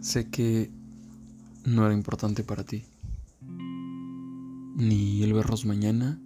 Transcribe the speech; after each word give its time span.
Sé 0.00 0.30
que 0.30 0.70
no 1.66 1.84
era 1.84 1.94
importante 1.94 2.42
para 2.42 2.64
ti. 2.64 2.84
Ni 4.76 5.22
el 5.22 5.34
vernos 5.34 5.66
mañana. 5.66 6.18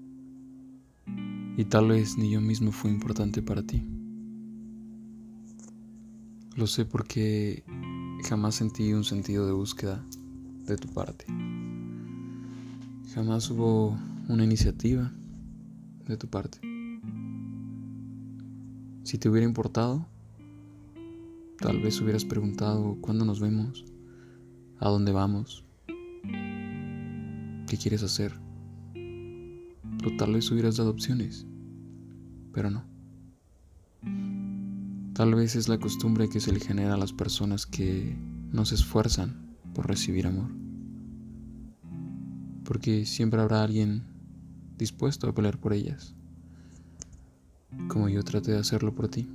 Y 1.57 1.65
tal 1.65 1.89
vez 1.89 2.17
ni 2.17 2.31
yo 2.31 2.41
mismo 2.41 2.71
fue 2.71 2.91
importante 2.91 3.43
para 3.43 3.65
ti. 3.65 3.83
Lo 6.57 6.69
sé 6.69 6.85
porque 6.85 7.65
jamás 8.29 8.55
sentí 8.55 8.93
un 8.93 9.03
sentido 9.03 9.45
de 9.45 9.53
búsqueda 9.53 10.05
de 10.67 10.77
tu 10.77 10.87
parte. 10.89 11.27
Jamás 13.13 13.51
hubo 13.51 13.99
una 14.29 14.45
iniciativa 14.45 15.11
de 16.07 16.17
tu 16.17 16.29
parte. 16.29 16.61
Si 19.03 19.19
te 19.19 19.29
hubiera 19.29 19.47
importado, 19.47 20.07
tal 21.59 21.81
vez 21.81 22.01
hubieras 22.01 22.25
preguntado 22.25 22.99
cuándo 23.01 23.25
nos 23.25 23.41
vemos, 23.41 23.85
a 24.79 24.89
dónde 24.89 25.13
vamos, 25.13 25.65
qué 27.67 27.77
quieres 27.81 28.03
hacer. 28.03 28.33
O 30.07 30.17
tal 30.19 30.35
vez 30.35 30.51
hubieras 30.51 30.77
dado 30.77 30.91
opciones, 30.91 31.47
pero 32.53 32.71
no. 32.71 32.85
Tal 35.15 35.35
vez 35.35 35.55
es 35.57 35.69
la 35.69 35.79
costumbre 35.79 36.29
que 36.29 36.41
se 36.41 36.53
le 36.53 36.61
genera 36.61 36.95
a 36.95 36.99
las 36.99 37.13
personas 37.13 37.67
que 37.67 38.17
no 38.53 38.65
se 38.65 38.75
esfuerzan 38.75 39.57
por 39.73 39.89
recibir 39.89 40.27
amor. 40.27 40.51
Porque 42.65 43.07
siempre 43.07 43.41
habrá 43.41 43.63
alguien 43.63 44.03
dispuesto 44.77 45.29
a 45.29 45.35
pelear 45.35 45.59
por 45.59 45.73
ellas, 45.73 46.15
como 47.89 48.09
yo 48.09 48.23
traté 48.25 48.53
de 48.53 48.59
hacerlo 48.59 48.95
por 48.95 49.09
ti. 49.09 49.29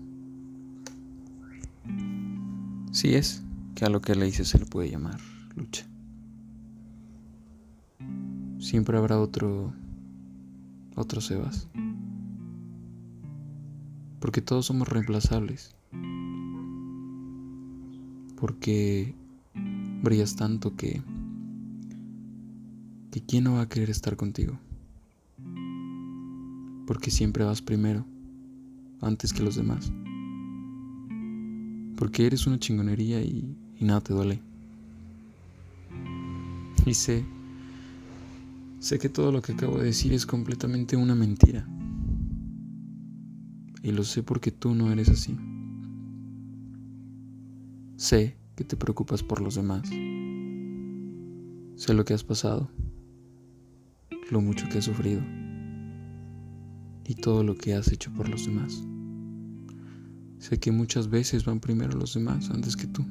Sí 2.92 3.14
es 3.14 3.44
que 3.76 3.86
a 3.86 3.90
lo 3.90 4.02
que 4.02 4.16
le 4.16 4.28
hice 4.28 4.46
se 4.46 4.58
le 4.58 4.66
puede 4.66 4.90
llamar 4.90 5.20
lucha. 5.56 5.86
Siempre 8.60 8.98
habrá 8.98 9.20
otro, 9.20 9.74
otro 10.96 11.22
Sebas. 11.22 11.68
Porque 14.20 14.42
todos 14.42 14.66
somos 14.66 14.88
reemplazables, 14.90 15.74
porque 18.36 19.16
brillas 20.04 20.36
tanto 20.36 20.76
que, 20.76 21.02
que 23.12 23.22
quién 23.22 23.46
no 23.46 23.54
va 23.54 23.62
a 23.62 23.70
querer 23.70 23.90
estar 23.90 24.18
contigo, 24.18 24.60
porque 26.86 27.12
siempre 27.12 27.46
vas 27.46 27.62
primero, 27.62 28.06
antes 29.00 29.32
que 29.32 29.42
los 29.42 29.56
demás, 29.56 29.90
porque 32.00 32.26
eres 32.26 32.48
una 32.48 32.58
chingonería 32.58 33.22
y, 33.22 33.58
y 33.78 33.84
nada 33.84 34.00
te 34.00 34.14
duele. 34.14 34.40
Y 36.86 36.94
sé, 36.94 37.26
sé 38.80 38.98
que 38.98 39.10
todo 39.10 39.34
lo 39.34 39.42
que 39.42 39.52
acabo 39.52 39.80
de 39.80 39.88
decir 39.88 40.14
es 40.14 40.26
completamente 40.26 40.96
una 40.96 41.14
mentira. 41.14 41.68
Y 43.84 43.92
lo 43.92 44.06
sé 44.06 44.24
porque 44.24 44.50
tú 44.50 44.74
no 44.74 44.90
eres 44.94 45.10
así. 45.10 45.38
Sé 47.98 48.38
que 48.56 48.64
te 48.64 48.78
preocupas 48.78 49.22
por 49.22 49.42
los 49.42 49.56
demás. 49.56 49.90
Sé 51.76 51.94
lo 51.94 52.06
que 52.06 52.14
has 52.14 52.24
pasado, 52.24 52.72
lo 54.32 54.40
mucho 54.40 54.70
que 54.70 54.78
has 54.78 54.86
sufrido 54.86 55.22
y 57.06 57.16
todo 57.16 57.44
lo 57.44 57.56
que 57.56 57.74
has 57.74 57.92
hecho 57.92 58.10
por 58.14 58.30
los 58.30 58.46
demás. 58.46 58.86
Sé 60.40 60.58
que 60.60 60.72
muchas 60.72 61.10
veces 61.10 61.46
van 61.46 61.60
primero 61.60 61.98
los 61.98 62.14
demás 62.14 62.50
antes 62.50 62.76
que 62.76 62.88
tú. 62.88 63.06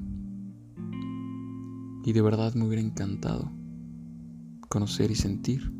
Y 2.05 2.13
de 2.13 2.23
verdad 2.23 2.55
me 2.55 2.67
hubiera 2.67 2.83
encantado 2.83 3.53
conocer 4.69 5.11
y 5.11 5.15
sentir 5.15 5.73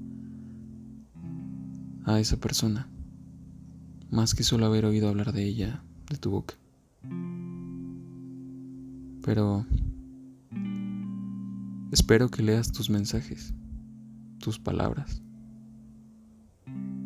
a 2.05 2.21
esa 2.21 2.39
persona 2.39 2.89
más 4.11 4.35
que 4.35 4.43
solo 4.43 4.67
haber 4.67 4.85
oído 4.85 5.09
hablar 5.09 5.33
de 5.33 5.45
ella 5.45 5.83
de 6.09 6.17
tu 6.17 6.31
boca. 6.31 6.55
Pero 9.23 9.67
espero 11.93 12.31
que 12.31 12.43
leas 12.43 12.73
tus 12.73 12.91
mensajes, 12.91 13.55
tus 14.39 14.59
palabras, 14.59 15.23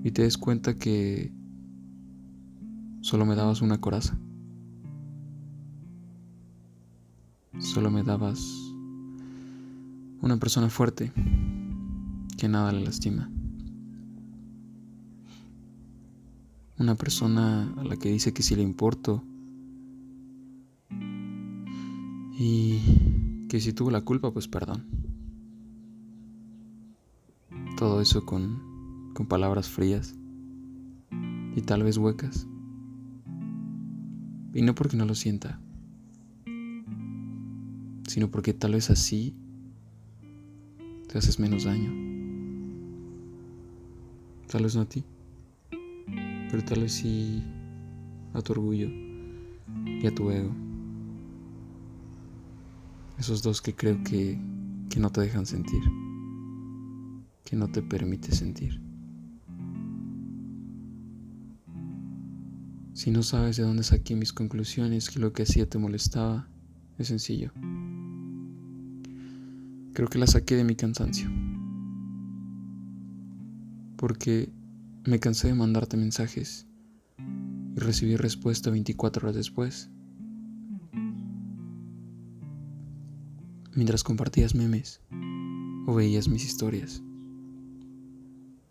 y 0.05 0.11
te 0.11 0.22
des 0.22 0.37
cuenta 0.37 0.75
que 0.75 1.33
solo 3.00 3.25
me 3.25 3.34
dabas 3.34 3.62
una 3.62 3.81
coraza. 3.81 4.19
Solo 7.62 7.91
me 7.91 8.03
dabas 8.03 8.41
una 10.21 10.37
persona 10.37 10.69
fuerte 10.69 11.12
que 12.37 12.49
nada 12.49 12.73
le 12.73 12.84
lastima. 12.84 13.31
una 16.83 16.97
persona 16.97 17.72
a 17.77 17.84
la 17.84 17.97
que 17.97 18.11
dice 18.11 18.33
que 18.33 18.43
sí 18.43 18.56
le 18.56 18.62
importo 18.62 19.22
y 22.39 23.47
que 23.49 23.61
si 23.61 23.72
tuvo 23.72 23.91
la 23.91 24.01
culpa, 24.01 24.33
pues 24.33 24.49
perdón. 24.49 24.84
Todo 27.77 28.01
eso 28.01 28.27
con, 28.27 29.12
con 29.15 29.27
palabras 29.27 29.69
frías 29.69 30.17
y 31.55 31.61
tal 31.62 31.84
vez 31.84 31.99
huecas. 31.99 32.49
Y 34.55 34.62
no 34.62 34.75
porque 34.75 34.97
no 34.97 35.05
lo 35.05 35.15
sienta, 35.15 35.61
sino 38.12 38.31
porque 38.31 38.53
tal 38.53 38.73
vez 38.73 38.91
así 38.91 39.34
te 41.09 41.19
haces 41.19 41.39
menos 41.39 41.65
daño. 41.65 41.91
Tal 44.49 44.65
vez 44.65 44.77
no 44.77 44.83
a 44.83 44.89
ti 44.89 45.05
pero 46.53 46.62
tal 46.67 46.83
vez 46.83 46.93
sí 46.93 47.43
a 48.34 48.43
tu 48.43 48.53
orgullo 48.53 48.91
y 49.87 50.06
a 50.06 50.15
tu 50.15 50.31
ego. 50.31 50.55
Esos 53.19 53.43
dos 53.43 53.62
que 53.62 53.75
creo 53.75 54.05
que, 54.05 54.39
que 54.91 55.01
no 55.01 55.11
te 55.11 55.22
dejan 55.22 55.47
sentir, 55.47 55.81
que 57.43 57.56
no 57.56 57.69
te 57.69 57.81
permite 57.81 58.33
sentir. 58.33 58.83
Si 62.93 63.11
no 63.11 63.22
sabes 63.22 63.56
de 63.56 63.62
dónde 63.62 63.83
saqué 63.83 64.15
mis 64.15 64.34
conclusiones 64.34 65.09
que 65.09 65.21
lo 65.21 65.33
que 65.33 65.45
hacía 65.45 65.67
te 65.67 65.78
molestaba, 65.78 66.51
es 66.99 67.09
sencillo. 67.09 67.51
Creo 69.94 70.08
que 70.08 70.19
la 70.19 70.26
saqué 70.26 70.56
de 70.56 70.64
mi 70.64 70.75
cansancio. 70.75 71.30
Porque 73.97 74.50
me 75.04 75.20
cansé 75.20 75.48
de 75.48 75.54
mandarte 75.54 75.98
mensajes 75.98 76.66
y 77.76 77.78
recibí 77.78 78.16
respuesta 78.16 78.70
24 78.70 79.26
horas 79.26 79.36
después. 79.36 79.91
Mientras 83.75 84.03
compartías 84.03 84.54
memes 84.54 85.03
o 85.86 85.94
veías 85.94 86.28
mis 86.28 86.44
historias 86.44 87.03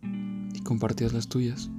y 0.01 0.59
compartías 0.61 1.13
las 1.13 1.27
tuyas. 1.27 1.69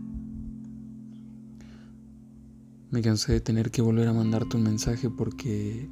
Me 2.90 3.02
cansé 3.02 3.32
de 3.32 3.40
tener 3.40 3.72
que 3.72 3.82
volver 3.82 4.06
a 4.06 4.12
mandarte 4.12 4.56
un 4.56 4.62
mensaje 4.62 5.10
porque 5.10 5.88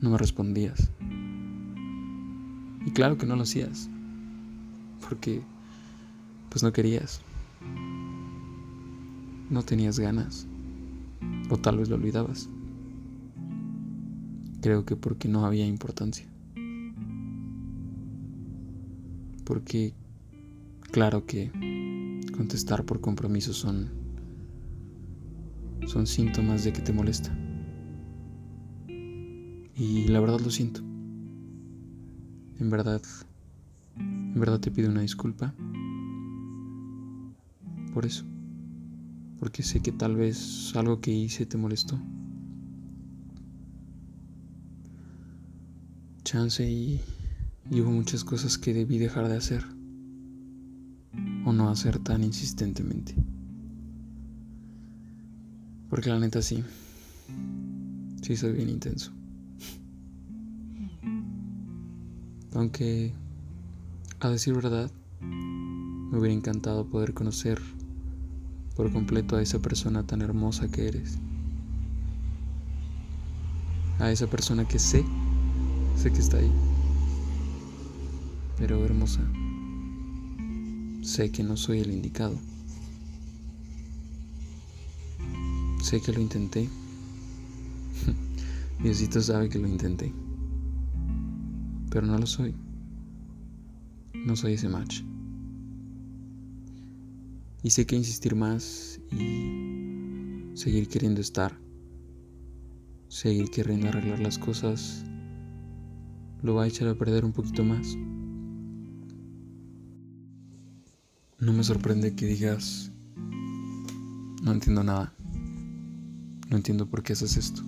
no 0.00 0.10
me 0.10 0.18
respondías. 0.18 0.90
Y 2.86 2.90
claro 2.90 3.16
que 3.16 3.26
no 3.26 3.36
lo 3.36 3.42
hacías, 3.42 3.88
porque 5.00 5.42
pues 6.50 6.62
no 6.62 6.72
querías 6.72 7.20
no 9.50 9.62
tenías 9.62 9.98
ganas 9.98 10.46
o 11.50 11.56
tal 11.56 11.78
vez 11.78 11.88
lo 11.88 11.96
olvidabas. 11.96 12.48
Creo 14.60 14.84
que 14.84 14.96
porque 14.96 15.28
no 15.28 15.44
había 15.44 15.66
importancia. 15.66 16.26
Porque 19.44 19.94
claro 20.90 21.26
que 21.26 21.50
contestar 22.36 22.84
por 22.84 23.00
compromiso 23.00 23.52
son 23.52 23.90
son 25.86 26.06
síntomas 26.06 26.64
de 26.64 26.72
que 26.72 26.80
te 26.80 26.92
molesta. 26.92 27.36
Y 29.76 30.08
la 30.08 30.20
verdad 30.20 30.40
lo 30.40 30.50
siento. 30.50 30.82
En 32.60 32.70
verdad 32.70 33.02
en 33.96 34.40
verdad 34.40 34.60
te 34.60 34.70
pido 34.70 34.90
una 34.90 35.02
disculpa 35.02 35.54
por 37.92 38.04
eso 38.04 38.24
porque 39.44 39.62
sé 39.62 39.80
que 39.80 39.92
tal 39.92 40.16
vez 40.16 40.74
algo 40.74 41.02
que 41.02 41.10
hice 41.10 41.44
te 41.44 41.58
molestó. 41.58 42.00
Chance 46.22 46.66
y, 46.66 47.00
hubo 47.70 47.90
muchas 47.90 48.24
cosas 48.24 48.56
que 48.56 48.72
debí 48.72 48.96
dejar 48.96 49.28
de 49.28 49.36
hacer 49.36 49.62
o 51.44 51.52
no 51.52 51.68
hacer 51.68 51.98
tan 51.98 52.24
insistentemente. 52.24 53.14
Porque 55.90 56.08
la 56.08 56.18
neta 56.18 56.40
sí, 56.40 56.64
sí 58.22 58.36
soy 58.36 58.52
bien 58.52 58.70
intenso. 58.70 59.12
Aunque, 62.54 63.12
a 64.20 64.28
decir 64.28 64.54
verdad, 64.54 64.88
me 65.20 66.16
hubiera 66.16 66.34
encantado 66.34 66.86
poder 66.86 67.12
conocer 67.12 67.60
por 68.76 68.92
completo 68.92 69.34
a 69.36 69.42
esa 69.42 69.58
persona 69.58 70.06
tan 70.06 70.22
hermosa 70.22 70.68
que 70.68 70.86
eres. 70.86 71.18
A 73.98 74.12
esa 74.12 74.28
persona 74.28 74.68
que 74.68 74.78
sé, 74.78 75.04
sé 75.96 76.12
que 76.12 76.20
está 76.20 76.36
ahí. 76.36 76.52
Pero 78.56 78.84
hermosa, 78.84 79.20
sé 81.02 81.32
que 81.32 81.42
no 81.42 81.56
soy 81.56 81.80
el 81.80 81.90
indicado. 81.90 82.38
Sé 85.82 86.00
que 86.00 86.12
lo 86.12 86.20
intenté. 86.20 86.68
Diosito 88.80 89.20
sabe 89.20 89.48
que 89.48 89.58
lo 89.58 89.66
intenté. 89.66 90.12
Pero 91.94 92.08
no 92.08 92.18
lo 92.18 92.26
soy. 92.26 92.52
No 94.26 94.34
soy 94.34 94.54
ese 94.54 94.68
match. 94.68 95.02
Y 97.62 97.70
sé 97.70 97.86
que 97.86 97.94
insistir 97.94 98.34
más 98.34 99.00
y 99.12 100.50
seguir 100.54 100.88
queriendo 100.88 101.20
estar, 101.20 101.56
seguir 103.06 103.48
queriendo 103.48 103.88
arreglar 103.88 104.18
las 104.18 104.38
cosas, 104.38 105.04
lo 106.42 106.56
va 106.56 106.64
a 106.64 106.66
echar 106.66 106.88
a 106.88 106.96
perder 106.96 107.24
un 107.24 107.32
poquito 107.32 107.62
más. 107.62 107.96
No 111.38 111.52
me 111.52 111.62
sorprende 111.62 112.16
que 112.16 112.26
digas, 112.26 112.90
no 114.42 114.50
entiendo 114.50 114.82
nada, 114.82 115.14
no 116.50 116.56
entiendo 116.56 116.90
por 116.90 117.04
qué 117.04 117.12
haces 117.12 117.36
esto, 117.36 117.62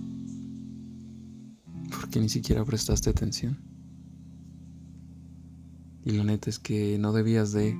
porque 2.01 2.19
ni 2.19 2.29
siquiera 2.29 2.65
prestaste 2.65 3.09
atención. 3.09 3.76
Y 6.07 6.13
la 6.13 6.23
neta 6.23 6.49
es 6.49 6.61
que 6.61 6.99
no 6.99 7.13
debías 7.13 7.51
de 7.51 7.77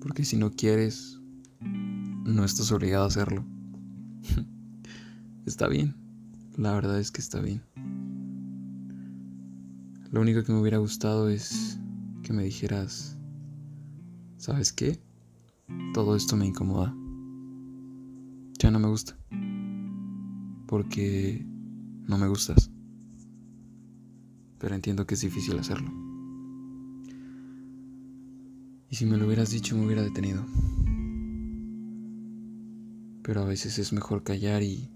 porque 0.00 0.24
si 0.24 0.38
no 0.38 0.50
quieres, 0.50 1.20
no 1.60 2.42
estás 2.42 2.72
obligado 2.72 3.04
a 3.04 3.08
hacerlo. 3.08 3.44
está 5.46 5.68
bien, 5.68 5.94
la 6.56 6.72
verdad 6.72 6.98
es 6.98 7.10
que 7.10 7.20
está 7.20 7.40
bien. 7.40 7.62
Lo 10.10 10.22
único 10.22 10.42
que 10.42 10.52
me 10.52 10.60
hubiera 10.60 10.78
gustado 10.78 11.28
es 11.28 11.78
que 12.22 12.32
me 12.32 12.44
dijeras, 12.44 13.18
¿sabes 14.38 14.72
qué? 14.72 15.02
Todo 15.92 16.16
esto 16.16 16.34
me 16.34 16.46
incomoda. 16.46 16.94
Ya 18.58 18.70
no 18.70 18.78
me 18.78 18.88
gusta. 18.88 19.18
Porque 20.66 21.46
no 22.06 22.16
me 22.16 22.26
gustas. 22.26 22.70
Pero 24.58 24.74
entiendo 24.74 25.06
que 25.06 25.14
es 25.14 25.20
difícil 25.20 25.58
hacerlo. 25.58 26.03
Y 28.90 28.96
si 28.96 29.06
me 29.06 29.16
lo 29.16 29.26
hubieras 29.26 29.50
dicho 29.50 29.76
me 29.76 29.86
hubiera 29.86 30.02
detenido. 30.02 30.44
Pero 33.22 33.42
a 33.42 33.46
veces 33.46 33.78
es 33.78 33.92
mejor 33.92 34.22
callar 34.22 34.62
y, 34.62 34.90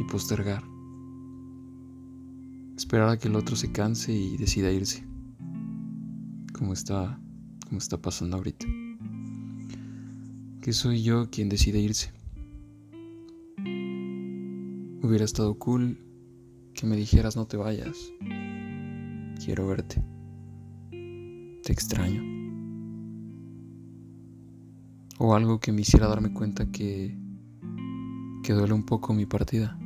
y 0.00 0.04
postergar. 0.10 0.62
Esperar 2.76 3.10
a 3.10 3.16
que 3.16 3.28
el 3.28 3.36
otro 3.36 3.54
se 3.54 3.70
canse 3.70 4.12
y 4.12 4.36
decida 4.36 4.72
irse. 4.72 5.06
Como 6.52 6.72
está, 6.72 7.20
como 7.64 7.78
está 7.78 7.96
pasando 7.96 8.36
ahorita. 8.36 8.66
Que 10.60 10.72
soy 10.72 11.02
yo 11.02 11.30
quien 11.30 11.48
decide 11.48 11.80
irse. 11.80 12.12
Hubiera 15.02 15.24
estado 15.24 15.54
cool 15.58 15.98
que 16.74 16.86
me 16.86 16.96
dijeras 16.96 17.36
no 17.36 17.46
te 17.46 17.56
vayas. 17.56 17.96
Quiero 19.44 19.66
verte. 19.66 20.02
Te 21.62 21.72
extraño 21.72 22.41
o 25.18 25.34
algo 25.34 25.60
que 25.60 25.72
me 25.72 25.82
hiciera 25.82 26.08
darme 26.08 26.32
cuenta 26.32 26.66
que, 26.66 27.16
que 28.42 28.52
duele 28.52 28.72
un 28.72 28.84
poco 28.84 29.14
mi 29.14 29.26
partida. 29.26 29.78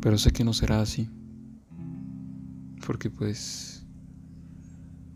Pero 0.00 0.18
sé 0.18 0.32
que 0.32 0.44
no 0.44 0.52
será 0.52 0.80
así. 0.80 1.08
Porque 2.86 3.10
pues 3.10 3.86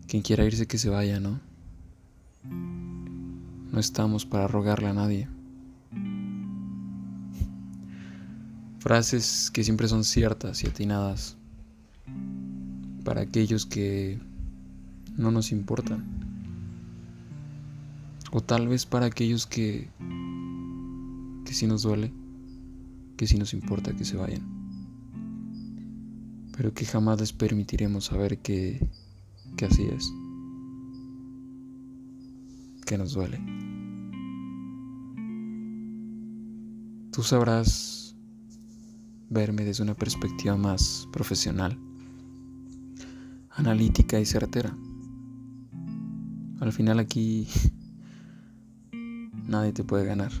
quien 0.07 0.21
quiera 0.21 0.45
irse 0.45 0.67
que 0.67 0.77
se 0.77 0.89
vaya, 0.89 1.19
¿no? 1.19 1.39
No 3.71 3.79
estamos 3.79 4.25
para 4.25 4.47
rogarle 4.47 4.87
a 4.87 4.93
nadie. 4.93 5.27
Frases 8.79 9.51
que 9.51 9.63
siempre 9.63 9.87
son 9.87 10.05
ciertas 10.05 10.63
y 10.63 10.67
atinadas 10.67 11.35
para 13.03 13.21
aquellos 13.21 13.65
que 13.65 14.19
no 15.17 15.31
nos 15.31 15.51
importan. 15.51 16.26
O 18.31 18.41
tal 18.41 18.67
vez 18.67 18.85
para 18.85 19.05
aquellos 19.05 19.47
que, 19.47 19.89
que 21.45 21.53
sí 21.53 21.65
nos 21.65 21.83
duele, 21.83 22.11
que 23.15 23.27
sí 23.27 23.37
nos 23.37 23.53
importa 23.53 23.95
que 23.95 24.05
se 24.05 24.17
vayan. 24.17 24.45
Pero 26.55 26.73
que 26.73 26.85
jamás 26.85 27.19
les 27.19 27.31
permitiremos 27.33 28.05
saber 28.05 28.39
que, 28.39 28.85
que 29.55 29.65
así 29.65 29.83
es. 29.83 30.11
Que 32.85 32.97
nos 32.97 33.13
duele. 33.13 33.39
Tú 37.11 37.23
sabrás 37.23 38.15
verme 39.29 39.63
desde 39.63 39.83
una 39.83 39.95
perspectiva 39.95 40.55
más 40.55 41.07
profesional, 41.11 41.77
analítica 43.49 44.19
y 44.19 44.25
certera. 44.25 44.77
Al 46.59 46.71
final 46.71 46.99
aquí 46.99 47.47
nadie 49.47 49.73
te 49.73 49.83
puede 49.83 50.05
ganar. 50.05 50.31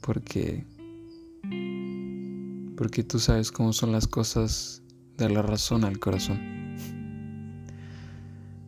Porque 0.00 0.64
porque 2.76 3.04
tú 3.04 3.18
sabes 3.18 3.52
cómo 3.52 3.74
son 3.74 3.92
las 3.92 4.06
cosas 4.06 4.82
de 5.18 5.28
la 5.28 5.42
razón 5.42 5.84
al 5.84 5.98
corazón. 5.98 6.38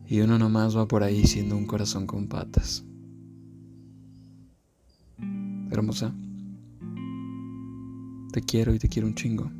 Y 0.07 0.19
uno 0.19 0.37
nomás 0.37 0.77
va 0.77 0.87
por 0.87 1.01
ahí 1.01 1.25
siendo 1.25 1.57
un 1.57 1.65
corazón 1.65 2.05
con 2.05 2.27
patas. 2.27 2.85
Hermosa. 5.71 6.13
Te 8.31 8.43
quiero 8.43 8.75
y 8.75 8.77
te 8.77 8.87
quiero 8.87 9.07
un 9.07 9.15
chingo. 9.15 9.51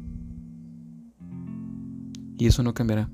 Y 2.37 2.45
eso 2.45 2.61
no 2.61 2.75
cambiará. 2.75 3.09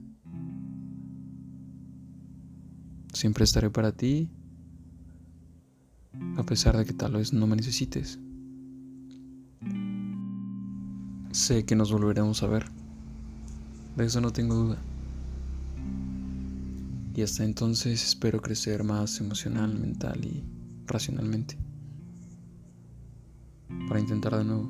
Siempre 3.14 3.46
estaré 3.46 3.70
para 3.70 3.94
ti 3.94 4.30
a 6.38 6.44
pesar 6.44 6.78
de 6.78 6.86
que 6.86 6.94
tal 6.94 7.14
vez 7.14 7.34
no 7.34 7.48
me 7.48 7.56
necesites. 7.56 8.20
Sé 11.32 11.66
que 11.66 11.76
nos 11.76 11.92
volveremos 11.92 12.42
a 12.44 12.48
ver, 12.48 12.66
de 13.96 14.06
eso 14.06 14.22
no 14.22 14.32
tengo 14.32 14.56
duda. 14.56 14.78
Y 17.16 17.22
hasta 17.22 17.44
entonces 17.44 18.04
espero 18.04 18.42
crecer 18.42 18.84
más 18.84 19.20
emocional, 19.20 19.78
mental 19.78 20.24
y 20.24 20.44
racionalmente. 20.88 21.58
Para 23.88 24.00
intentar 24.00 24.38
de 24.38 24.46
nuevo. 24.46 24.70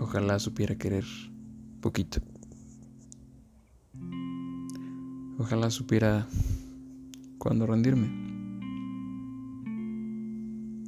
Ojalá 0.00 0.38
supiera 0.38 0.76
querer 0.76 1.04
poquito. 1.80 2.20
Ojalá 5.38 5.70
supiera 5.70 6.26
cuando 7.38 7.66
rendirme. 7.66 8.08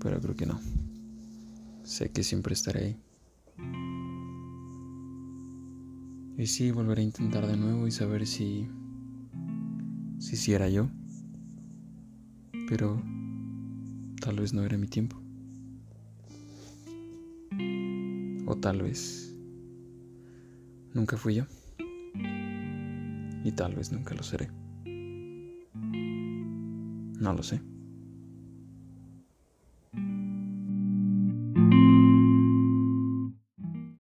Pero 0.02 0.20
creo 0.20 0.34
que 0.34 0.46
no. 0.46 0.60
Sé 1.84 2.10
que 2.10 2.22
siempre 2.22 2.54
estaré 2.54 2.84
ahí. 2.84 2.96
Y 6.36 6.46
sí, 6.46 6.70
volveré 6.70 7.02
a 7.02 7.04
intentar 7.04 7.46
de 7.46 7.56
nuevo 7.56 7.86
y 7.86 7.90
saber 7.90 8.26
si. 8.26 8.68
si 10.18 10.36
si 10.36 10.52
era 10.52 10.68
yo. 10.68 10.88
Pero 12.68 13.02
tal 14.20 14.40
vez 14.40 14.54
no 14.54 14.62
era 14.62 14.76
mi 14.78 14.86
tiempo. 14.86 15.20
O 18.46 18.56
tal 18.56 18.82
vez 18.82 19.34
nunca 20.94 21.16
fui 21.16 21.34
yo. 21.34 21.44
Y 23.44 23.52
tal 23.52 23.74
vez 23.74 23.92
nunca 23.92 24.14
lo 24.14 24.22
seré. 24.22 24.50
No 27.20 27.34
lo 27.34 27.42
sé. 27.42 27.60